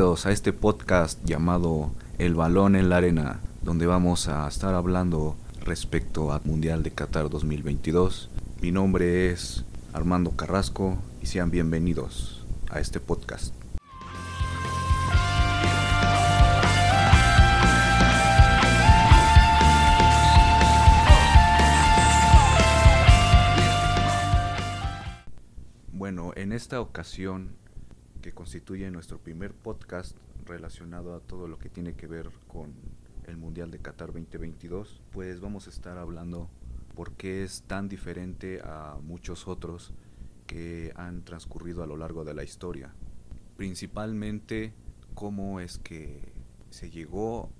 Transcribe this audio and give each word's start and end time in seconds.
A 0.00 0.32
este 0.32 0.54
podcast 0.54 1.22
llamado 1.26 1.90
El 2.16 2.34
Balón 2.34 2.74
en 2.74 2.88
la 2.88 2.96
Arena, 2.96 3.40
donde 3.60 3.84
vamos 3.84 4.28
a 4.28 4.48
estar 4.48 4.72
hablando 4.72 5.36
respecto 5.60 6.32
al 6.32 6.40
Mundial 6.42 6.82
de 6.82 6.90
Qatar 6.90 7.28
2022. 7.28 8.30
Mi 8.62 8.72
nombre 8.72 9.30
es 9.30 9.62
Armando 9.92 10.30
Carrasco 10.30 10.96
y 11.20 11.26
sean 11.26 11.50
bienvenidos 11.50 12.46
a 12.70 12.80
este 12.80 12.98
podcast. 12.98 13.54
Bueno, 25.92 26.32
en 26.36 26.52
esta 26.52 26.80
ocasión 26.80 27.59
que 28.20 28.32
constituye 28.32 28.90
nuestro 28.90 29.18
primer 29.18 29.52
podcast 29.52 30.16
relacionado 30.44 31.14
a 31.14 31.20
todo 31.20 31.48
lo 31.48 31.58
que 31.58 31.68
tiene 31.68 31.94
que 31.94 32.06
ver 32.06 32.30
con 32.48 32.74
el 33.26 33.36
Mundial 33.36 33.70
de 33.70 33.78
Qatar 33.78 34.08
2022, 34.12 35.00
pues 35.10 35.40
vamos 35.40 35.66
a 35.66 35.70
estar 35.70 35.98
hablando 35.98 36.48
por 36.94 37.12
qué 37.12 37.42
es 37.42 37.62
tan 37.62 37.88
diferente 37.88 38.60
a 38.62 38.98
muchos 39.02 39.48
otros 39.48 39.92
que 40.46 40.92
han 40.96 41.22
transcurrido 41.24 41.82
a 41.82 41.86
lo 41.86 41.96
largo 41.96 42.24
de 42.24 42.34
la 42.34 42.42
historia. 42.42 42.92
Principalmente 43.56 44.74
cómo 45.14 45.60
es 45.60 45.78
que 45.78 46.32
se 46.70 46.90
llegó 46.90 47.50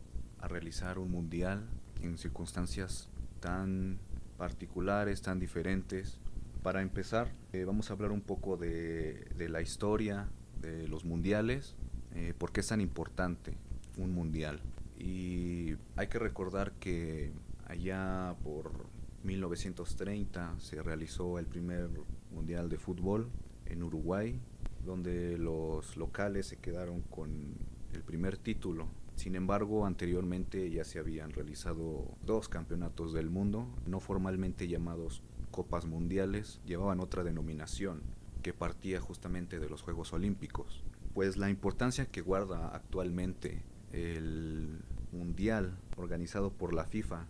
a 0.41 0.48
realizar 0.48 0.98
un 0.98 1.11
mundial 1.11 1.69
en 2.02 2.19
circunstancias 2.19 3.08
tan 3.41 3.98
particulares, 4.36 5.22
tan 5.22 5.39
diferentes. 5.39 6.19
Para 6.62 6.83
empezar, 6.83 7.33
eh, 7.52 7.64
vamos 7.64 7.91
a 7.91 7.95
hablar 7.95 8.11
un 8.11 8.22
poco 8.22 8.56
de, 8.56 9.27
de 9.36 9.48
la 9.48 9.62
historia 9.62 10.28
de 10.61 10.89
los 10.89 11.05
mundiales, 11.05 11.75
eh, 12.14 12.34
por 12.36 12.53
qué 12.53 12.61
es 12.61 12.69
tan 12.69 12.80
importante 12.80 13.56
un 13.97 14.12
mundial. 14.12 14.61
Y 14.98 15.77
hay 15.97 16.08
que 16.08 16.19
recordar 16.19 16.72
que 16.72 17.33
allá 17.67 18.36
por 18.42 18.86
1930 19.25 20.58
se 20.58 20.83
realizó 20.83 21.39
el 21.39 21.47
primer 21.47 21.89
mundial 22.33 22.69
de 22.69 22.78
fútbol 22.78 23.30
en 23.67 23.83
Uruguay, 23.83 24.39
donde 24.84 25.39
los 25.39 25.97
locales 25.97 26.47
se 26.47 26.56
quedaron 26.56 27.02
con 27.02 27.55
el 27.92 28.02
primer 28.02 28.36
título. 28.36 28.89
Sin 29.17 29.36
embargo, 29.36 29.86
anteriormente 29.86 30.70
ya 30.70 30.84
se 30.84 30.98
habían 30.98 31.30
realizado 31.30 32.17
dos 32.24 32.48
campeonatos 32.48 33.12
del 33.12 33.28
mundo, 33.28 33.67
no 33.86 34.00
formalmente 34.00 34.69
llamados 34.69 35.22
Copas 35.50 35.84
Mundiales, 35.84 36.61
llevaban 36.64 37.00
otra 37.00 37.24
denominación, 37.24 38.02
que 38.41 38.52
partía 38.52 39.00
justamente 39.00 39.58
de 39.58 39.69
los 39.69 39.83
Juegos 39.83 40.12
Olímpicos. 40.12 40.83
Pues 41.14 41.36
la 41.36 41.50
importancia 41.50 42.06
que 42.06 42.20
guarda 42.20 42.74
actualmente 42.74 43.62
el 43.92 44.80
Mundial 45.12 45.77
organizado 45.96 46.52
por 46.52 46.72
la 46.72 46.84
FIFA 46.84 47.27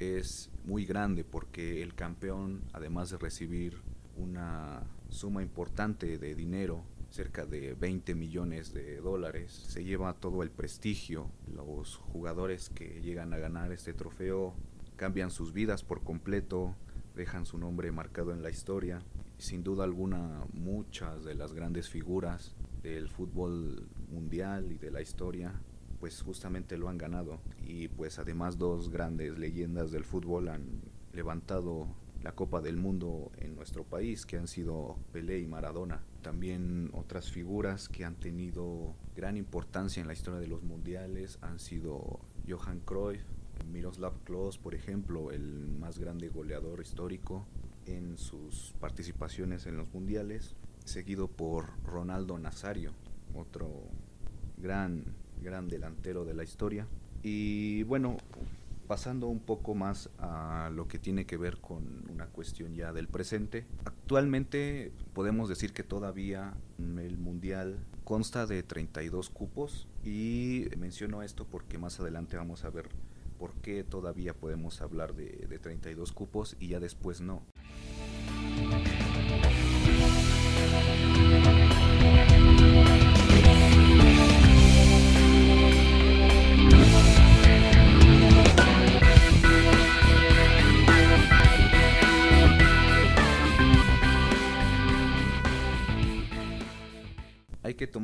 es 0.00 0.50
muy 0.64 0.84
grande 0.84 1.24
porque 1.24 1.82
el 1.82 1.94
campeón, 1.94 2.62
además 2.72 3.10
de 3.10 3.18
recibir 3.18 3.78
una 4.16 4.82
suma 5.10 5.42
importante 5.42 6.18
de 6.18 6.34
dinero, 6.34 6.82
cerca 7.10 7.46
de 7.46 7.74
20 7.74 8.14
millones 8.14 8.72
de 8.72 8.96
dólares, 9.00 9.52
se 9.52 9.84
lleva 9.84 10.14
todo 10.14 10.42
el 10.42 10.50
prestigio. 10.50 11.30
Los 11.54 11.96
jugadores 11.96 12.70
que 12.70 13.00
llegan 13.00 13.32
a 13.32 13.38
ganar 13.38 13.72
este 13.72 13.92
trofeo 13.92 14.54
cambian 14.96 15.30
sus 15.30 15.52
vidas 15.52 15.84
por 15.84 16.02
completo, 16.02 16.74
dejan 17.14 17.46
su 17.46 17.58
nombre 17.58 17.92
marcado 17.92 18.32
en 18.32 18.42
la 18.42 18.50
historia 18.50 19.02
sin 19.40 19.62
duda 19.62 19.84
alguna 19.84 20.44
muchas 20.52 21.24
de 21.24 21.34
las 21.34 21.52
grandes 21.52 21.88
figuras 21.88 22.54
del 22.82 23.08
fútbol 23.08 23.88
mundial 24.10 24.72
y 24.72 24.76
de 24.76 24.90
la 24.90 25.02
historia 25.02 25.60
pues 26.00 26.22
justamente 26.22 26.78
lo 26.78 26.88
han 26.88 26.98
ganado 26.98 27.40
y 27.62 27.88
pues 27.88 28.18
además 28.18 28.58
dos 28.58 28.90
grandes 28.90 29.38
leyendas 29.38 29.90
del 29.90 30.04
fútbol 30.04 30.48
han 30.48 30.80
levantado 31.12 31.88
la 32.22 32.32
Copa 32.32 32.60
del 32.60 32.76
Mundo 32.76 33.30
en 33.38 33.54
nuestro 33.54 33.84
país 33.84 34.26
que 34.26 34.36
han 34.36 34.46
sido 34.46 34.98
Pelé 35.12 35.38
y 35.38 35.46
Maradona. 35.46 36.02
También 36.22 36.90
otras 36.92 37.30
figuras 37.30 37.88
que 37.88 38.04
han 38.04 38.16
tenido 38.16 38.94
gran 39.16 39.36
importancia 39.36 40.00
en 40.00 40.06
la 40.06 40.12
historia 40.12 40.40
de 40.40 40.46
los 40.46 40.62
mundiales 40.62 41.38
han 41.40 41.58
sido 41.58 42.20
Johan 42.48 42.80
Cruyff, 42.80 43.22
Miroslav 43.70 44.22
Klose, 44.24 44.58
por 44.58 44.74
ejemplo, 44.74 45.30
el 45.30 45.70
más 45.78 45.98
grande 45.98 46.28
goleador 46.28 46.80
histórico, 46.80 47.46
en 47.86 48.18
sus 48.18 48.74
participaciones 48.80 49.66
en 49.66 49.76
los 49.76 49.92
mundiales, 49.92 50.54
seguido 50.84 51.28
por 51.28 51.66
Ronaldo 51.84 52.38
Nazario, 52.38 52.92
otro 53.34 53.70
gran, 54.56 55.04
gran 55.42 55.68
delantero 55.68 56.24
de 56.24 56.34
la 56.34 56.44
historia. 56.44 56.86
Y 57.22 57.82
bueno, 57.84 58.16
pasando 58.90 59.28
un 59.28 59.38
poco 59.38 59.76
más 59.76 60.10
a 60.18 60.68
lo 60.74 60.88
que 60.88 60.98
tiene 60.98 61.24
que 61.24 61.36
ver 61.36 61.58
con 61.60 62.10
una 62.10 62.26
cuestión 62.26 62.74
ya 62.74 62.92
del 62.92 63.06
presente, 63.06 63.64
actualmente 63.84 64.92
podemos 65.12 65.48
decir 65.48 65.72
que 65.72 65.84
todavía 65.84 66.54
el 66.78 67.16
mundial 67.16 67.78
consta 68.02 68.46
de 68.46 68.64
32 68.64 69.30
cupos 69.30 69.86
y 70.04 70.66
menciono 70.76 71.22
esto 71.22 71.46
porque 71.46 71.78
más 71.78 72.00
adelante 72.00 72.36
vamos 72.36 72.64
a 72.64 72.70
ver 72.70 72.88
por 73.38 73.54
qué 73.62 73.84
todavía 73.84 74.34
podemos 74.34 74.82
hablar 74.82 75.14
de, 75.14 75.46
de 75.48 75.58
32 75.60 76.10
cupos 76.10 76.56
y 76.58 76.68
ya 76.68 76.80
después 76.80 77.20
no. 77.20 77.42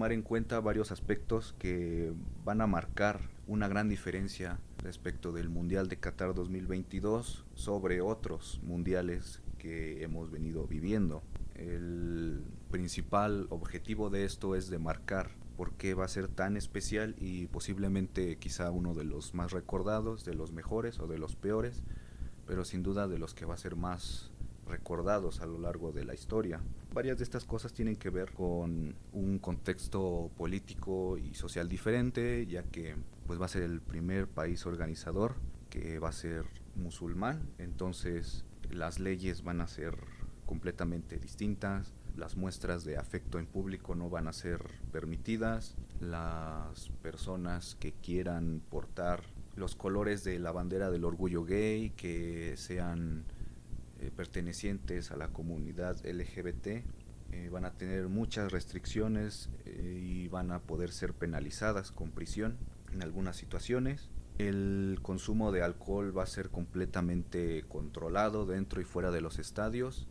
Tomar 0.07 0.13
en 0.13 0.23
cuenta 0.23 0.61
varios 0.61 0.93
aspectos 0.93 1.57
que 1.59 2.13
van 2.45 2.61
a 2.61 2.69
marcar 2.69 3.19
una 3.49 3.67
gran 3.67 3.89
diferencia 3.89 4.61
respecto 4.79 5.33
del 5.33 5.49
Mundial 5.49 5.89
de 5.89 5.97
Qatar 5.97 6.33
2022 6.33 7.45
sobre 7.57 8.01
otros 8.01 8.61
mundiales 8.63 9.43
que 9.59 10.05
hemos 10.05 10.31
venido 10.31 10.69
viviendo. 10.69 11.25
El 11.57 12.45
principal 12.71 13.49
objetivo 13.51 14.09
de 14.09 14.25
esto 14.25 14.55
es 14.55 14.71
de 14.71 14.79
marcar 14.79 15.33
por 15.57 15.73
qué 15.73 15.95
va 15.95 16.05
a 16.05 16.09
ser 16.09 16.29
tan 16.29 16.57
especial 16.57 17.17
y 17.19 17.49
posiblemente 17.49 18.37
quizá 18.37 18.71
uno 18.71 18.95
de 18.95 19.03
los 19.03 19.35
más 19.35 19.51
recordados, 19.51 20.25
de 20.25 20.35
los 20.35 20.53
mejores 20.53 21.01
o 21.01 21.09
de 21.09 21.19
los 21.19 21.35
peores, 21.35 21.83
pero 22.47 22.65
sin 22.65 22.85
duda 22.85 23.09
de 23.09 23.19
los 23.19 23.35
que 23.35 23.45
va 23.45 23.55
a 23.55 23.59
ser 23.59 23.75
más 23.75 24.31
recordados 24.67 25.41
a 25.41 25.47
lo 25.47 25.59
largo 25.59 25.93
de 25.93 26.05
la 26.05 26.15
historia. 26.15 26.61
Varias 26.93 27.19
de 27.19 27.25
estas 27.25 27.45
cosas 27.45 27.73
tienen 27.73 27.97
que 27.97 28.11
ver 28.11 28.33
con 28.33 28.97
un 29.13 29.39
contexto 29.39 30.31
político 30.37 31.19
y 31.19 31.35
social 31.35 31.69
diferente, 31.69 32.47
ya 32.47 32.63
que 32.65 32.97
pues 33.27 33.41
va 33.41 33.47
a 33.47 33.49
ser 33.49 33.63
el 33.63 33.81
primer 33.81 34.29
país 34.29 34.67
organizador 34.67 35.35
que 35.71 35.99
va 35.99 36.11
a 36.11 36.13
ser 36.13 36.47
musulmán, 36.75 37.51
entonces 37.59 38.45
las 38.71 38.99
leyes 39.01 39.43
van 39.43 39.61
a 39.61 39.67
ser 39.67 39.97
completamente 40.47 41.19
distintas, 41.19 41.95
las 42.17 42.37
muestras 42.37 42.85
de 42.85 42.97
afecto 42.97 43.39
en 43.39 43.47
público 43.47 43.95
no 43.95 44.09
van 44.09 44.29
a 44.29 44.33
ser 44.33 44.61
permitidas, 44.93 45.77
las 46.01 46.91
personas 47.03 47.77
que 47.77 47.93
quieran 47.93 48.63
portar 48.71 49.23
los 49.55 49.75
colores 49.75 50.25
de 50.25 50.39
la 50.39 50.53
bandera 50.53 50.91
del 50.91 51.05
orgullo 51.05 51.45
gay, 51.45 51.91
que 51.91 52.55
sean 52.57 53.25
eh, 54.01 54.11
pertenecientes 54.15 55.11
a 55.11 55.17
la 55.17 55.29
comunidad 55.29 55.97
LGBT 56.05 56.85
eh, 57.33 57.49
van 57.51 57.65
a 57.65 57.73
tener 57.73 58.09
muchas 58.09 58.53
restricciones 58.53 59.51
eh, 59.65 60.01
y 60.01 60.29
van 60.29 60.53
a 60.53 60.61
poder 60.61 60.93
ser 60.93 61.13
penalizadas 61.13 61.91
con 61.91 62.11
prisión 62.11 62.57
en 62.93 63.03
algunas 63.03 63.37
situaciones. 63.37 64.09
El 64.39 65.01
consumo 65.03 65.51
de 65.51 65.63
alcohol 65.63 66.17
va 66.17 66.23
a 66.23 66.27
ser 66.27 66.51
completamente 66.51 67.65
controlado 67.69 68.47
dentro 68.47 68.81
y 68.81 68.85
fuera 68.85 69.11
de 69.11 69.21
los 69.21 69.39
estadios. 69.39 70.07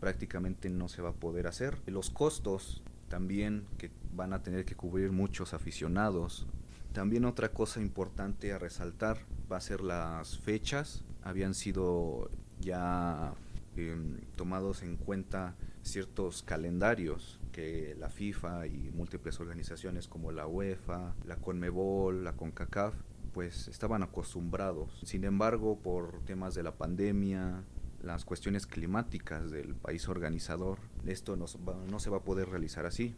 Prácticamente 0.00 0.70
no 0.70 0.88
se 0.88 1.02
va 1.02 1.10
a 1.10 1.14
poder 1.14 1.46
hacer. 1.46 1.78
Los 1.86 2.10
costos 2.10 2.82
también 3.08 3.66
que 3.78 3.90
van 4.14 4.32
a 4.32 4.42
tener 4.42 4.64
que 4.64 4.74
cubrir 4.74 5.12
muchos 5.12 5.54
aficionados. 5.54 6.46
También 6.92 7.24
otra 7.24 7.52
cosa 7.52 7.80
importante 7.80 8.52
a 8.52 8.58
resaltar 8.58 9.18
va 9.50 9.58
a 9.58 9.60
ser 9.60 9.82
las 9.82 10.38
fechas. 10.38 11.04
Habían 11.22 11.54
sido 11.54 12.30
ya 12.60 13.34
em, 13.76 14.18
tomados 14.36 14.82
en 14.82 14.96
cuenta 14.96 15.54
ciertos 15.82 16.42
calendarios 16.42 17.40
que 17.52 17.96
la 17.98 18.10
FIFA 18.10 18.66
y 18.66 18.90
múltiples 18.94 19.40
organizaciones 19.40 20.08
como 20.08 20.32
la 20.32 20.46
UEFA, 20.46 21.14
la 21.26 21.36
CONMEBOL, 21.36 22.24
la 22.24 22.34
CONCACAF, 22.34 22.94
pues 23.32 23.68
estaban 23.68 24.02
acostumbrados. 24.02 25.00
Sin 25.04 25.24
embargo, 25.24 25.78
por 25.78 26.20
temas 26.24 26.54
de 26.54 26.62
la 26.62 26.72
pandemia, 26.72 27.64
las 28.02 28.24
cuestiones 28.24 28.66
climáticas 28.66 29.50
del 29.50 29.74
país 29.74 30.08
organizador, 30.08 30.78
esto 31.06 31.36
no, 31.36 31.46
no 31.90 31.98
se 31.98 32.10
va 32.10 32.18
a 32.18 32.24
poder 32.24 32.48
realizar 32.48 32.86
así. 32.86 33.14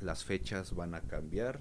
Las 0.00 0.24
fechas 0.24 0.74
van 0.74 0.94
a 0.94 1.00
cambiar 1.00 1.60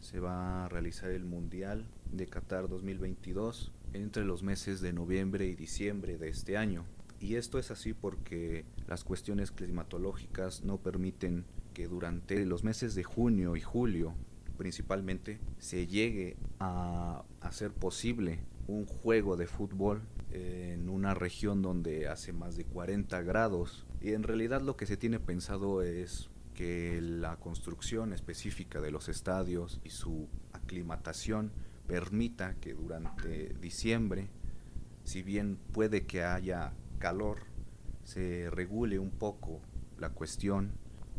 se 0.00 0.20
va 0.20 0.64
a 0.64 0.68
realizar 0.68 1.10
el 1.10 1.24
Mundial 1.24 1.86
de 2.12 2.26
Qatar 2.26 2.68
2022 2.68 3.72
entre 3.92 4.24
los 4.24 4.42
meses 4.42 4.80
de 4.80 4.92
noviembre 4.92 5.46
y 5.46 5.54
diciembre 5.54 6.18
de 6.18 6.28
este 6.28 6.56
año. 6.56 6.84
Y 7.20 7.34
esto 7.34 7.58
es 7.58 7.70
así 7.70 7.94
porque 7.94 8.64
las 8.86 9.04
cuestiones 9.04 9.50
climatológicas 9.50 10.62
no 10.62 10.78
permiten 10.78 11.44
que 11.74 11.88
durante 11.88 12.44
los 12.46 12.64
meses 12.64 12.94
de 12.94 13.04
junio 13.04 13.56
y 13.56 13.60
julio 13.60 14.14
principalmente 14.56 15.38
se 15.58 15.86
llegue 15.86 16.36
a 16.58 17.24
hacer 17.40 17.72
posible 17.72 18.40
un 18.66 18.84
juego 18.86 19.36
de 19.36 19.46
fútbol 19.46 20.02
en 20.30 20.88
una 20.88 21.14
región 21.14 21.62
donde 21.62 22.08
hace 22.08 22.32
más 22.32 22.56
de 22.56 22.64
40 22.64 23.22
grados 23.22 23.86
y 24.00 24.12
en 24.12 24.22
realidad 24.22 24.60
lo 24.60 24.76
que 24.76 24.86
se 24.86 24.96
tiene 24.96 25.20
pensado 25.20 25.82
es 25.82 26.28
que 26.54 27.00
la 27.00 27.36
construcción 27.36 28.12
específica 28.12 28.80
de 28.80 28.90
los 28.90 29.08
estadios 29.08 29.80
y 29.84 29.90
su 29.90 30.28
aclimatación 30.52 31.52
permita 31.88 32.54
que 32.60 32.74
durante 32.74 33.54
diciembre, 33.54 34.28
si 35.04 35.22
bien 35.22 35.58
puede 35.72 36.06
que 36.06 36.22
haya 36.22 36.74
calor, 36.98 37.38
se 38.04 38.50
regule 38.50 38.98
un 38.98 39.10
poco 39.10 39.60
la 39.98 40.10
cuestión 40.10 40.72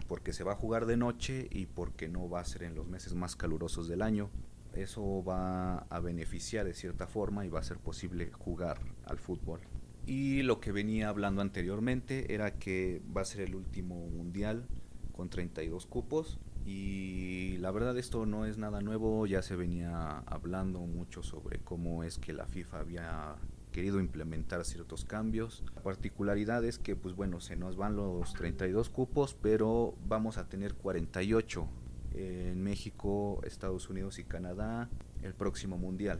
porque 0.07 0.31
se 0.31 0.43
va 0.43 0.53
a 0.53 0.55
jugar 0.55 0.85
de 0.85 0.95
noche 0.95 1.47
y 1.51 1.65
porque 1.65 2.07
no 2.07 2.29
va 2.29 2.39
a 2.39 2.45
ser 2.45 2.63
en 2.63 2.75
los 2.75 2.87
meses 2.87 3.15
más 3.15 3.35
calurosos 3.35 3.87
del 3.87 4.01
año. 4.01 4.29
Eso 4.73 5.23
va 5.23 5.79
a 5.89 5.99
beneficiar 5.99 6.65
de 6.65 6.73
cierta 6.73 7.07
forma 7.07 7.45
y 7.45 7.49
va 7.49 7.59
a 7.59 7.63
ser 7.63 7.77
posible 7.77 8.31
jugar 8.31 8.79
al 9.05 9.17
fútbol. 9.17 9.61
Y 10.05 10.43
lo 10.43 10.59
que 10.59 10.71
venía 10.71 11.09
hablando 11.09 11.41
anteriormente 11.41 12.33
era 12.33 12.57
que 12.57 13.01
va 13.15 13.21
a 13.21 13.25
ser 13.25 13.41
el 13.41 13.55
último 13.55 14.07
mundial 14.07 14.67
con 15.11 15.29
32 15.29 15.85
cupos 15.87 16.39
y 16.69 17.57
la 17.57 17.71
verdad 17.71 17.97
esto 17.97 18.27
no 18.27 18.45
es 18.45 18.59
nada 18.59 18.79
nuevo, 18.79 19.25
ya 19.25 19.41
se 19.41 19.55
venía 19.55 20.19
hablando 20.27 20.81
mucho 20.81 21.23
sobre 21.23 21.57
cómo 21.57 22.03
es 22.03 22.19
que 22.19 22.31
la 22.31 22.45
FIFA 22.45 22.79
había 22.79 23.35
querido 23.71 23.99
implementar 23.99 24.63
ciertos 24.65 25.03
cambios. 25.03 25.63
La 25.73 25.81
particularidad 25.81 26.63
es 26.63 26.77
que 26.77 26.95
pues 26.95 27.15
bueno, 27.15 27.41
se 27.41 27.55
nos 27.55 27.75
van 27.75 27.95
los 27.95 28.35
32 28.35 28.91
cupos, 28.91 29.35
pero 29.41 29.95
vamos 30.05 30.37
a 30.37 30.47
tener 30.47 30.75
48 30.75 31.67
en 32.13 32.61
México, 32.61 33.41
Estados 33.43 33.89
Unidos 33.89 34.19
y 34.19 34.23
Canadá 34.23 34.89
el 35.23 35.33
próximo 35.33 35.79
mundial. 35.79 36.19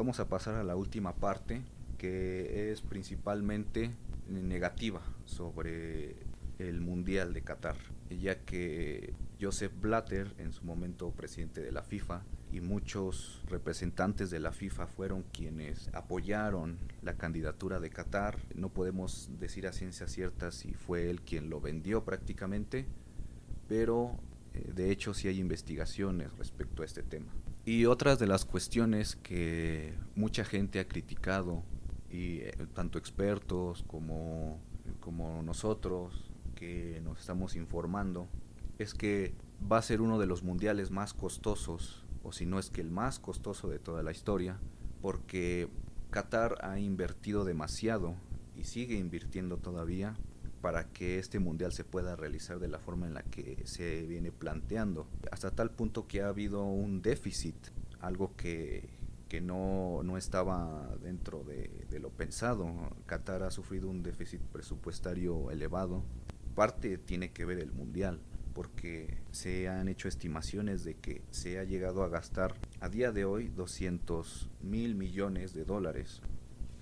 Vamos 0.00 0.18
a 0.18 0.30
pasar 0.30 0.54
a 0.54 0.64
la 0.64 0.76
última 0.76 1.16
parte, 1.16 1.60
que 1.98 2.70
es 2.72 2.80
principalmente 2.80 3.90
negativa 4.30 5.02
sobre 5.26 6.16
el 6.58 6.80
Mundial 6.80 7.34
de 7.34 7.42
Qatar, 7.42 7.76
ya 8.08 8.38
que 8.38 9.12
Joseph 9.38 9.74
Blatter, 9.78 10.32
en 10.38 10.54
su 10.54 10.64
momento 10.64 11.10
presidente 11.10 11.60
de 11.60 11.70
la 11.70 11.82
FIFA, 11.82 12.22
y 12.50 12.62
muchos 12.62 13.42
representantes 13.50 14.30
de 14.30 14.40
la 14.40 14.52
FIFA 14.52 14.86
fueron 14.86 15.22
quienes 15.34 15.90
apoyaron 15.92 16.78
la 17.02 17.18
candidatura 17.18 17.78
de 17.78 17.90
Qatar. 17.90 18.38
No 18.54 18.70
podemos 18.70 19.28
decir 19.38 19.66
a 19.66 19.72
ciencia 19.74 20.08
cierta 20.08 20.50
si 20.50 20.72
fue 20.72 21.10
él 21.10 21.20
quien 21.20 21.50
lo 21.50 21.60
vendió 21.60 22.06
prácticamente, 22.06 22.86
pero 23.68 24.18
eh, 24.54 24.72
de 24.74 24.90
hecho 24.90 25.12
sí 25.12 25.28
hay 25.28 25.38
investigaciones 25.38 26.32
respecto 26.38 26.80
a 26.80 26.86
este 26.86 27.02
tema. 27.02 27.30
Y 27.64 27.86
otras 27.86 28.18
de 28.18 28.26
las 28.26 28.44
cuestiones 28.44 29.16
que 29.16 29.94
mucha 30.14 30.44
gente 30.44 30.80
ha 30.80 30.88
criticado, 30.88 31.62
y 32.10 32.38
eh, 32.38 32.54
tanto 32.74 32.98
expertos 32.98 33.84
como, 33.86 34.58
como 34.98 35.42
nosotros 35.42 36.30
que 36.54 37.00
nos 37.04 37.20
estamos 37.20 37.56
informando, 37.56 38.28
es 38.78 38.94
que 38.94 39.34
va 39.70 39.78
a 39.78 39.82
ser 39.82 40.00
uno 40.00 40.18
de 40.18 40.26
los 40.26 40.42
mundiales 40.42 40.90
más 40.90 41.12
costosos, 41.12 42.04
o 42.22 42.32
si 42.32 42.46
no 42.46 42.58
es 42.58 42.70
que 42.70 42.80
el 42.80 42.90
más 42.90 43.18
costoso 43.18 43.68
de 43.68 43.78
toda 43.78 44.02
la 44.02 44.10
historia, 44.10 44.58
porque 45.02 45.68
Qatar 46.10 46.58
ha 46.62 46.78
invertido 46.78 47.44
demasiado 47.44 48.14
y 48.56 48.64
sigue 48.64 48.96
invirtiendo 48.96 49.58
todavía 49.58 50.16
para 50.60 50.88
que 50.92 51.18
este 51.18 51.38
mundial 51.38 51.72
se 51.72 51.84
pueda 51.84 52.16
realizar 52.16 52.58
de 52.58 52.68
la 52.68 52.78
forma 52.78 53.06
en 53.06 53.14
la 53.14 53.22
que 53.22 53.62
se 53.64 54.02
viene 54.06 54.30
planteando. 54.30 55.06
Hasta 55.30 55.50
tal 55.50 55.70
punto 55.70 56.06
que 56.06 56.22
ha 56.22 56.28
habido 56.28 56.64
un 56.64 57.02
déficit, 57.02 57.56
algo 58.00 58.36
que, 58.36 58.88
que 59.28 59.40
no, 59.40 60.02
no, 60.02 60.16
estaba 60.16 60.94
dentro 61.02 61.44
de, 61.44 61.86
de, 61.88 61.98
lo 61.98 62.10
pensado. 62.10 62.72
Qatar 63.06 63.42
ha 63.42 63.50
sufrido 63.50 63.88
un 63.88 64.02
déficit 64.02 64.40
presupuestario 64.40 65.50
elevado. 65.50 66.04
Parte 66.54 66.98
tiene 66.98 67.32
que 67.32 67.46
ver 67.46 67.58
el 67.58 67.72
mundial, 67.72 68.20
porque 68.52 69.18
se 69.30 69.68
han 69.68 69.88
hecho 69.88 70.08
estimaciones 70.08 70.84
de 70.84 70.94
que 70.94 71.22
se 71.30 71.58
ha 71.58 71.64
llegado 71.64 72.02
a 72.02 72.08
gastar 72.08 72.54
a 72.80 72.88
día 72.88 73.12
de 73.12 73.24
hoy 73.24 73.48
200 73.48 74.50
mil 74.62 74.94
millones 74.94 75.54
de 75.54 75.64
dólares 75.64 76.20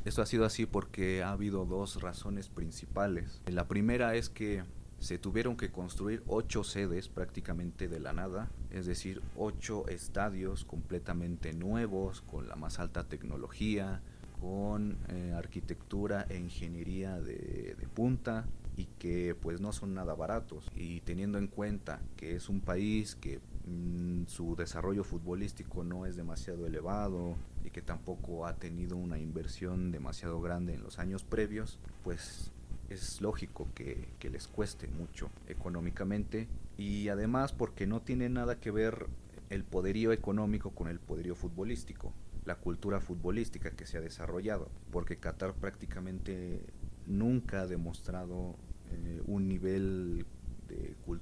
esto 0.08 0.22
ha 0.22 0.26
sido 0.26 0.44
así 0.44 0.66
porque 0.66 1.22
ha 1.22 1.32
habido 1.32 1.66
dos 1.66 2.00
razones 2.00 2.48
principales. 2.48 3.40
La 3.46 3.68
primera 3.68 4.14
es 4.14 4.28
que 4.28 4.64
se 4.98 5.18
tuvieron 5.18 5.56
que 5.56 5.70
construir 5.70 6.22
ocho 6.26 6.64
sedes 6.64 7.08
prácticamente 7.08 7.88
de 7.88 8.00
la 8.00 8.12
nada, 8.12 8.50
es 8.70 8.86
decir, 8.86 9.22
ocho 9.36 9.86
estadios 9.88 10.64
completamente 10.64 11.52
nuevos, 11.52 12.22
con 12.22 12.48
la 12.48 12.56
más 12.56 12.80
alta 12.80 13.04
tecnología, 13.04 14.00
con 14.40 14.96
eh, 15.08 15.34
arquitectura 15.36 16.26
e 16.28 16.38
ingeniería 16.38 17.20
de, 17.20 17.76
de 17.78 17.86
punta 17.88 18.46
y 18.76 18.86
que 18.98 19.34
pues 19.34 19.60
no 19.60 19.72
son 19.72 19.94
nada 19.94 20.14
baratos. 20.14 20.70
Y 20.74 21.00
teniendo 21.00 21.38
en 21.38 21.48
cuenta 21.48 22.00
que 22.16 22.34
es 22.34 22.48
un 22.48 22.60
país 22.60 23.14
que 23.14 23.40
Mm, 23.68 24.26
su 24.26 24.56
desarrollo 24.56 25.04
futbolístico 25.04 25.84
no 25.84 26.06
es 26.06 26.16
demasiado 26.16 26.66
elevado 26.66 27.36
y 27.64 27.70
que 27.70 27.82
tampoco 27.82 28.46
ha 28.46 28.54
tenido 28.54 28.96
una 28.96 29.18
inversión 29.18 29.90
demasiado 29.90 30.40
grande 30.40 30.74
en 30.74 30.82
los 30.82 30.98
años 30.98 31.24
previos, 31.24 31.78
pues 32.02 32.50
es 32.88 33.20
lógico 33.20 33.68
que, 33.74 34.08
les 34.30 34.48
cueste 34.48 34.88
mucho 34.88 35.30
económicamente. 35.48 36.48
Y 36.76 37.08
además 37.08 37.52
porque 37.52 37.86
no 37.86 38.00
tiene 38.00 38.28
nada 38.28 38.58
que 38.60 38.70
ver 38.70 39.06
el 39.50 39.64
poderío 39.64 40.12
económico 40.12 40.70
con 40.70 40.88
el 40.88 41.00
poderío 41.00 41.34
futbolístico, 41.34 42.12
la 42.44 42.56
cultura 42.56 43.00
futbolística 43.00 43.70
que 43.70 43.86
se 43.86 43.98
ha 43.98 44.00
desarrollado, 44.00 44.70
porque 44.90 45.18
Qatar 45.18 45.54
prácticamente 45.54 46.64
nunca 47.06 47.62
ha 47.62 47.66
demostrado 47.66 48.56
eh, 48.90 49.22
un 49.26 49.48
nivel 49.48 50.24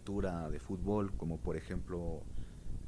de 0.06 0.60
fútbol 0.60 1.12
como 1.16 1.38
por 1.38 1.56
ejemplo 1.56 2.22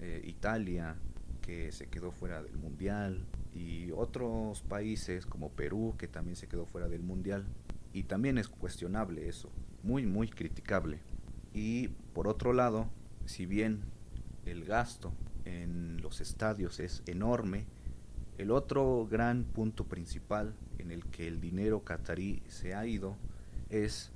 eh, 0.00 0.22
Italia, 0.24 0.96
que 1.42 1.72
se 1.72 1.88
quedó 1.88 2.12
fuera 2.12 2.42
del 2.42 2.56
Mundial, 2.56 3.26
y 3.52 3.90
otros 3.90 4.62
países 4.62 5.26
como 5.26 5.50
Perú, 5.50 5.96
que 5.98 6.06
también 6.06 6.36
se 6.36 6.46
quedó 6.46 6.64
fuera 6.64 6.88
del 6.88 7.02
Mundial. 7.02 7.44
Y 7.92 8.04
también 8.04 8.38
es 8.38 8.48
cuestionable 8.48 9.28
eso, 9.28 9.50
muy, 9.82 10.06
muy 10.06 10.28
criticable. 10.28 11.00
Y 11.52 11.88
por 12.14 12.28
otro 12.28 12.52
lado, 12.52 12.88
si 13.24 13.46
bien 13.46 13.80
el 14.44 14.64
gasto 14.64 15.12
en 15.44 16.00
los 16.00 16.20
estadios 16.20 16.78
es 16.78 17.02
enorme, 17.06 17.66
el 18.36 18.52
otro 18.52 19.08
gran 19.10 19.42
punto 19.42 19.84
principal 19.84 20.54
en 20.78 20.92
el 20.92 21.04
que 21.06 21.26
el 21.26 21.40
dinero 21.40 21.82
catarí 21.82 22.42
se 22.46 22.74
ha 22.74 22.86
ido 22.86 23.16
es 23.70 24.12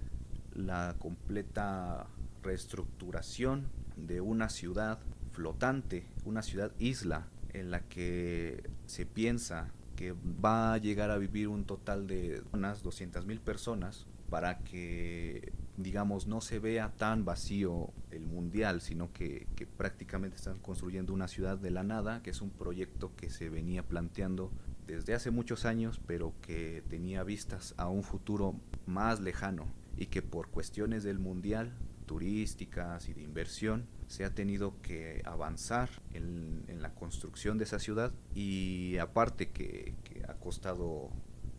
la 0.55 0.95
completa 1.01 2.07
reestructuración 2.43 3.69
de 3.97 4.21
una 4.21 4.49
ciudad 4.49 4.99
flotante, 5.33 6.07
una 6.25 6.43
ciudad 6.43 6.73
isla 6.79 7.29
en 7.53 7.71
la 7.71 7.81
que 7.81 8.71
se 8.87 9.07
piensa 9.07 9.71
que 9.97 10.13
va 10.13 10.75
a 10.75 10.79
llegar 10.79 11.11
a 11.11 11.19
vivir 11.19 11.49
un 11.49 11.65
total 11.65 12.07
de 12.07 12.43
unas 12.53 12.83
200 12.83 13.27
mil 13.27 13.41
personas 13.41 14.07
para 14.31 14.61
que 14.61 15.53
digamos 15.77 16.27
no 16.27 16.41
se 16.41 16.59
vea 16.59 16.93
tan 16.97 17.25
vacío 17.25 17.91
el 18.11 18.27
mundial 18.27 18.81
sino 18.81 19.13
que, 19.13 19.47
que, 19.57 19.67
prácticamente 19.67 20.37
están 20.37 20.59
construyendo 20.59 21.13
una 21.13 21.29
ciudad 21.29 21.59
de 21.59 21.71
la 21.71 21.83
nada 21.83 22.23
que 22.23 22.31
es 22.31 22.41
un 22.41 22.51
proyecto 22.51 23.15
que 23.17 23.31
se 23.31 23.49
venía 23.51 23.83
planteando 23.83 24.51
desde 24.87 25.15
hace 25.15 25.31
muchos 25.31 25.67
años 25.67 26.01
pero 26.07 26.33
que 26.41 26.83
tenía 26.89 27.23
vistas 27.25 27.75
a 27.77 27.89
un 27.89 28.03
futuro 28.03 28.55
más 28.87 29.21
lejano 29.21 29.67
y 29.97 30.07
que 30.07 30.23
por 30.23 30.49
cuestiones 30.49 31.05
del 31.05 31.19
mundial 31.19 31.73
turísticas 32.13 33.09
y 33.09 33.15
de 33.15 33.23
inversión 33.23 33.87
se 34.07 34.27
ha 34.27 34.35
tenido 34.35 34.75
que 34.83 35.23
avanzar 35.25 35.89
en, 36.13 36.63
la 36.83 36.95
construcción 36.95 37.57
de 37.57 37.65
esa 37.65 37.79
ciudad 37.79 38.13
y 38.35 38.99
aparte 38.99 39.49
que, 39.51 39.95
ha 40.29 40.35
costado 40.35 41.09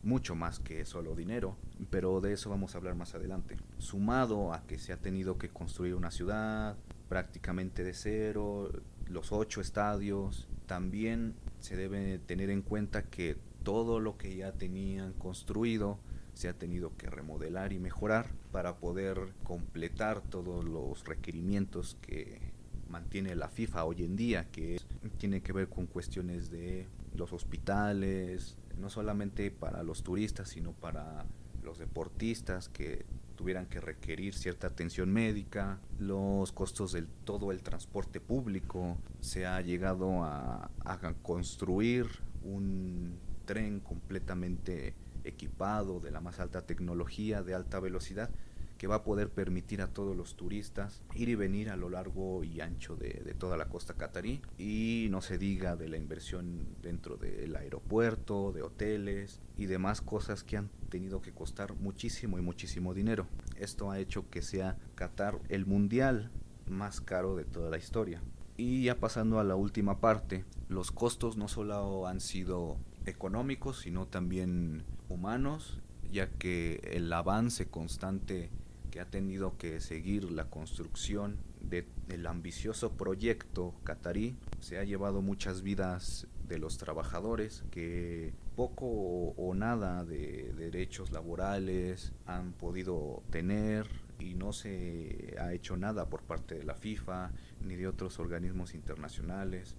mucho 0.04 0.36
más 0.36 0.60
que 0.60 0.86
solo 0.86 1.16
dinero, 1.16 1.58
pero 1.90 2.22
de 2.22 2.34
eso 2.34 2.52
vamos 2.52 2.76
a 2.76 2.78
hablar 2.78 2.94
más 2.94 3.16
adelante. 3.16 3.58
Sumado 3.80 4.54
a 4.54 4.62
que 4.68 4.78
se 4.78 4.94
ha 4.94 4.98
tenido 4.98 5.40
que 5.40 5.50
construir 5.50 5.96
una 5.96 6.12
ciudad 6.12 6.78
prácticamente 7.10 7.84
de 7.84 7.94
cero, 7.96 8.70
los 9.08 9.32
ocho 9.32 9.60
estadios, 9.60 10.48
también 10.68 11.34
se 11.60 11.76
debe 11.76 12.20
tener 12.20 12.52
en 12.52 12.62
cuenta 12.62 13.04
que 13.04 13.38
todo 13.64 14.00
lo 14.00 14.18
que 14.18 14.36
ya 14.36 14.52
tenían 14.52 15.14
construido 15.14 15.98
se 16.34 16.50
ha 16.50 16.54
tenido 16.54 16.96
que 16.98 17.10
remodelar 17.10 17.74
y 17.74 17.80
mejorar 17.80 18.32
para 18.52 18.78
poder 18.78 19.34
completar 19.44 20.22
todos 20.22 20.66
los 20.66 21.04
requerimientos 21.06 21.98
que 22.02 22.54
mantiene 22.90 23.36
la 23.36 23.50
FIFA 23.50 23.86
hoy 23.86 24.04
en 24.04 24.16
día, 24.16 24.50
que 24.52 24.80
tiene 25.18 25.42
que 25.42 25.54
ver 25.54 25.68
con 25.68 25.88
cuestiones 25.88 26.50
de 26.52 26.88
los 27.16 27.34
hospitales, 27.34 28.58
no 28.80 28.90
solamente 28.90 29.52
para 29.52 29.84
los 29.84 30.04
turistas, 30.04 30.50
sino 30.50 30.74
para 30.74 31.26
los 31.64 31.80
deportistas 31.80 32.70
que 32.70 33.06
tuvieran 33.36 33.66
que 33.66 33.80
requerir 33.80 34.34
cierta 34.34 34.68
atención 34.68 35.12
médica, 35.12 35.80
los 36.00 36.52
costos 36.52 36.92
del 36.92 37.08
todo 37.08 37.52
el 37.52 37.64
transporte 37.64 38.20
público, 38.20 38.98
se 39.22 39.46
ha 39.46 39.60
llegado 39.62 40.24
a, 40.24 40.70
a 40.86 41.14
construir 41.22 42.08
un 42.44 43.18
tren 43.46 43.80
completamente 43.80 44.94
equipado 45.24 46.00
de 46.00 46.12
la 46.12 46.22
más 46.22 46.40
alta 46.40 46.66
tecnología, 46.66 47.44
de 47.44 47.54
alta 47.54 47.80
velocidad, 47.80 48.30
que 48.78 48.88
va 48.88 48.96
a 48.96 49.04
poder 49.04 49.30
permitir 49.30 49.82
a 49.82 49.88
todos 49.88 50.14
los 50.16 50.36
turistas 50.36 51.04
ir 51.16 51.30
y 51.30 51.36
venir 51.36 51.70
a 51.70 51.78
lo 51.78 51.90
largo 51.90 52.44
y 52.44 52.60
ancho 52.60 52.98
de, 52.98 53.34
toda 53.38 53.56
la 53.56 53.70
costa 53.70 53.94
catarí 53.94 54.42
y 54.58 55.08
no 55.10 55.22
se 55.22 55.38
diga 55.38 55.78
de 55.78 55.88
la 55.88 55.98
inversión 55.98 56.68
dentro 56.82 57.16
del 57.16 57.56
aeropuerto, 57.56 58.52
de 58.52 58.62
hoteles 58.62 59.40
y 59.58 59.68
demás 59.68 60.02
cosas 60.02 60.44
que 60.44 60.58
han 60.58 60.70
tenido 60.90 61.22
que 61.22 61.32
costar 61.32 61.76
muchísimo 61.76 62.38
y 62.38 62.42
muchísimo 62.42 62.94
dinero. 62.94 63.28
Esto 63.56 63.90
ha 63.90 64.00
hecho 64.00 64.30
que 64.30 64.42
sea 64.42 64.78
Qatar 64.96 65.40
el 65.48 65.66
mundial 65.66 66.30
más 66.68 67.00
caro 67.00 67.36
de 67.36 67.46
toda 67.46 67.70
la 67.70 67.78
historia. 67.78 68.22
Y 68.58 68.84
ya 68.84 69.00
pasando 69.00 69.40
a 69.40 69.44
la 69.44 69.56
última 69.56 70.00
parte, 70.00 70.46
los 70.68 70.92
costos 70.92 71.38
no 71.38 71.48
solo 71.48 72.06
han 72.06 72.20
sido 72.20 72.78
económicos, 73.06 73.80
sino 73.80 74.08
también 74.08 74.84
humanos, 75.10 75.80
ya 76.12 76.30
que 76.30 76.82
el 76.94 77.12
avance 77.12 77.68
constante 77.68 78.50
que 78.92 79.00
ha 79.00 79.06
tenido 79.06 79.58
que 79.58 79.80
seguir 79.80 80.32
la 80.32 80.50
construcción 80.52 81.38
del 81.62 82.28
ambicioso 82.28 82.92
proyecto 82.92 83.74
catarí 83.84 84.36
se 84.60 84.78
ha 84.78 84.84
llevado 84.84 85.24
muchas 85.24 85.64
vidas 85.64 86.28
de 86.48 86.60
los 86.60 86.78
trabajadores 86.78 87.64
que 87.72 88.34
poco 88.56 88.86
o 88.86 89.56
nada 89.56 90.06
de 90.06 90.54
derechos 90.56 91.12
laborales 91.12 92.14
han 92.28 92.54
podido 92.54 93.24
tener 93.32 93.88
y 94.20 94.36
no 94.36 94.54
se 94.54 95.36
ha 95.40 95.54
hecho 95.54 95.76
nada 95.76 96.10
por 96.10 96.22
parte 96.22 96.54
de 96.56 96.64
la 96.64 96.76
FIFA 96.76 97.32
ni 97.62 97.76
de 97.76 97.88
otros 97.88 98.20
organismos 98.20 98.76
internacionales 98.76 99.76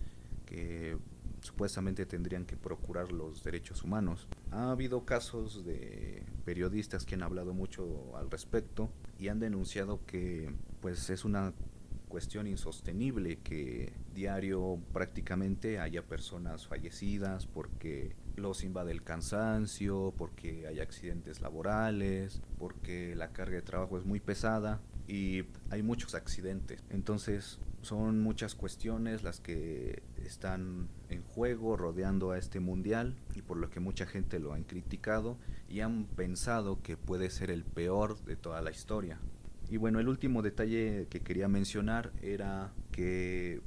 que 0.47 0.97
supuestamente 1.45 2.07
tendrían 2.07 2.47
que 2.47 2.57
procurar 2.57 3.13
los 3.13 3.45
derechos 3.45 3.83
humanos. 3.83 4.27
Ha 4.51 4.71
habido 4.71 5.05
casos 5.05 5.63
de 5.65 6.25
periodistas 6.47 7.05
que 7.05 7.17
han 7.17 7.23
hablado 7.23 7.53
mucho 7.53 8.17
al 8.17 8.31
respecto 8.31 8.89
y 9.19 9.29
han 9.29 9.41
denunciado 9.41 10.05
que 10.07 10.51
pues 10.81 11.11
es 11.11 11.25
una 11.25 11.53
cuestión 12.09 12.47
insostenible 12.47 13.41
que 13.41 13.93
diario 14.15 14.79
prácticamente 14.95 15.81
haya 15.81 16.03
personas 16.03 16.67
fallecidas 16.67 17.47
porque 17.47 18.17
los 18.37 18.65
invade 18.65 18.93
el 18.93 19.03
cansancio, 19.03 20.15
porque 20.17 20.67
hay 20.67 20.81
accidentes 20.81 21.43
laborales, 21.43 22.41
porque 22.59 23.15
la 23.17 23.33
carga 23.33 23.57
de 23.57 23.63
trabajo 23.63 23.99
es 23.99 24.07
muy 24.07 24.21
pesada 24.21 24.81
y 25.07 25.45
hay 25.71 25.83
muchos 25.83 26.15
accidentes. 26.15 26.83
Entonces 26.91 27.59
son 27.83 28.23
muchas 28.23 28.55
cuestiones 28.55 29.23
las 29.23 29.41
que 29.41 30.03
están 30.25 30.89
en 31.11 31.23
juego 31.23 31.77
rodeando 31.77 32.31
a 32.31 32.39
este 32.39 32.61
mundial 32.61 33.17
y 33.35 33.43
por 33.43 33.59
lo 33.59 33.71
que 33.71 33.81
mucha 33.81 34.07
gente 34.07 34.39
lo 34.39 34.55
han 34.55 34.65
criticado 34.65 35.39
y 35.69 35.81
han 35.81 36.07
pensado 36.07 36.81
que 36.83 36.97
puede 36.97 37.31
ser 37.31 37.51
el 37.51 37.65
peor 37.65 38.25
de 38.25 38.37
toda 38.37 38.63
la 38.63 38.71
historia. 38.71 39.19
Y 39.71 39.77
bueno, 39.77 40.01
el 40.01 40.09
último 40.09 40.43
detalle 40.43 41.07
que 41.11 41.21
quería 41.21 41.49
mencionar 41.49 42.13
era 42.23 42.73
que 42.91 43.61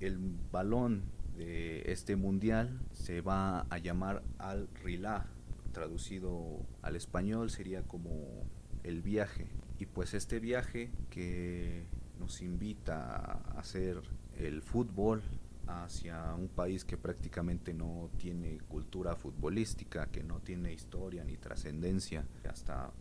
el 0.00 0.18
balón 0.52 1.02
de 1.36 1.82
este 1.90 2.16
mundial 2.16 2.80
se 2.92 3.20
va 3.20 3.60
a 3.70 3.78
llamar 3.78 4.22
Al 4.38 4.68
Rila, 4.82 5.26
traducido 5.72 6.64
al 6.82 6.96
español 6.96 7.50
sería 7.50 7.82
como 7.82 8.44
el 8.84 9.02
viaje. 9.02 9.48
Y 9.78 9.86
pues 9.86 10.14
este 10.14 10.38
viaje 10.40 10.90
que 11.10 11.86
nos 12.18 12.42
invita 12.42 13.16
a 13.16 13.58
hacer 13.58 14.00
el 14.36 14.62
fútbol 14.62 15.22
hacia 15.66 16.34
un 16.34 16.48
país 16.48 16.84
que 16.84 16.96
prácticamente 16.96 17.72
no 17.72 18.10
tiene 18.18 18.58
cultura 18.68 19.16
futbolística, 19.16 20.06
que 20.06 20.22
no 20.22 20.40
tiene 20.40 20.72
historia 20.72 21.24
ni 21.24 21.36
trascendencia 21.36 22.26
hasta 22.48 22.92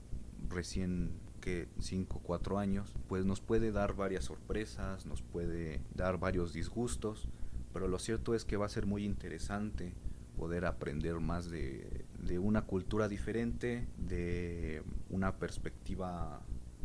recién 0.49 1.11
que 1.41 1.67
5 1.79 2.17
o 2.17 2.21
4 2.21 2.57
años, 2.57 2.93
pues 3.09 3.25
nos 3.25 3.41
puede 3.41 3.71
dar 3.71 3.95
varias 3.95 4.23
sorpresas, 4.25 5.05
nos 5.05 5.21
puede 5.21 5.81
dar 5.93 6.17
varios 6.17 6.53
disgustos, 6.53 7.27
pero 7.73 7.87
lo 7.89 7.99
cierto 7.99 8.33
es 8.33 8.45
que 8.45 8.55
va 8.55 8.65
a 8.65 8.69
ser 8.69 8.85
muy 8.85 9.03
interesante 9.03 9.93
poder 10.37 10.65
aprender 10.65 11.19
más 11.19 11.49
de, 11.49 12.05
de 12.25 12.39
una 12.39 12.61
cultura 12.61 13.09
diferente, 13.09 13.87
de 13.97 14.83
una 15.09 15.37
perspectiva 15.37 16.41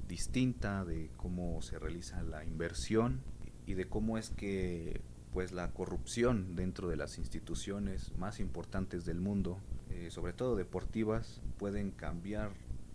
distinta 0.09 0.85
de 0.85 1.11
cómo 1.17 1.61
se 1.63 1.79
realiza 1.79 2.23
la 2.23 2.45
inversión 2.45 3.21
y 3.67 3.75
de 3.75 3.87
cómo 3.89 4.19
es 4.19 4.31
que 4.31 5.03
pues 5.33 5.53
la 5.53 5.71
corrupción 5.73 6.57
dentro 6.57 6.89
de 6.89 6.97
las 6.97 7.19
instituciones 7.19 8.17
más 8.17 8.41
importantes 8.41 9.05
del 9.05 9.21
mundo, 9.21 9.59
eh, 9.91 10.09
sobre 10.11 10.33
todo 10.33 10.57
deportivas, 10.57 11.43
pueden 11.59 11.91
cambiar 11.91 12.51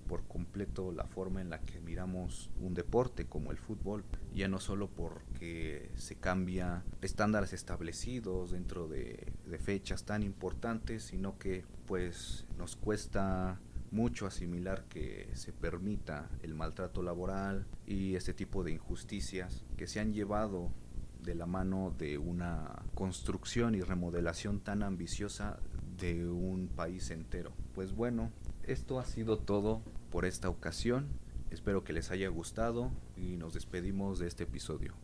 por 0.08 0.24
completo 0.28 0.92
la 0.92 1.06
forma 1.06 1.42
en 1.42 1.50
la 1.50 1.62
que 1.62 1.80
miramos 1.80 2.50
un 2.60 2.74
deporte 2.74 3.26
como 3.26 3.52
el 3.52 3.58
fútbol, 3.58 4.04
ya 4.34 4.48
no 4.48 4.60
solo 4.60 4.90
porque 4.90 5.92
se 5.96 6.16
cambia 6.16 6.84
estándares 7.02 7.54
establecidos 7.54 8.52
dentro 8.52 8.88
de, 8.88 9.32
de 9.46 9.60
fechas 9.60 10.04
tan 10.04 10.24
importantes, 10.24 11.04
sino 11.04 11.38
que 11.38 11.64
pues 11.86 12.46
nos 12.58 12.76
cuesta 12.76 13.60
mucho 13.94 14.26
asimilar 14.26 14.86
que 14.90 15.30
se 15.34 15.54
permita 15.54 16.28
el 16.42 16.56
maltrato 16.56 17.04
laboral 17.04 17.68
y 17.86 18.16
este 18.16 18.34
tipo 18.34 18.64
de 18.64 18.72
injusticias 18.72 19.64
que 19.78 19.86
se 19.88 20.00
han 20.00 20.14
llevado 20.14 20.72
de 21.22 21.36
la 21.36 21.46
mano 21.46 21.94
de 21.98 22.18
una 22.18 22.84
construcción 22.96 23.76
y 23.76 23.82
remodelación 23.82 24.60
tan 24.60 24.82
ambiciosa 24.82 25.60
de 26.00 26.28
un 26.28 26.70
país 26.70 27.12
entero. 27.12 27.54
Pues 27.76 27.94
bueno, 27.94 28.32
esto 28.64 29.00
ha 29.00 29.06
sido 29.06 29.38
todo 29.38 29.84
por 30.10 30.26
esta 30.26 30.50
ocasión. 30.50 31.08
Espero 31.52 31.84
que 31.84 31.94
les 31.94 32.10
haya 32.10 32.28
gustado 32.30 32.92
y 33.16 33.38
nos 33.38 33.54
despedimos 33.54 34.18
de 34.18 34.28
este 34.28 34.46
episodio. 34.46 34.96